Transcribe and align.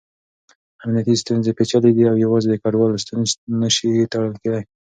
امنیتي 0.83 1.13
ستونزې 1.23 1.51
پېچلې 1.57 1.91
دي 1.95 2.03
او 2.11 2.15
يوازې 2.25 2.47
د 2.49 2.55
کډوالو 2.63 3.01
شتون 3.03 3.21
سره 3.31 3.41
نه 3.61 3.69
شي 3.75 3.89
تړل 4.11 4.33
کېدای. 4.41 4.63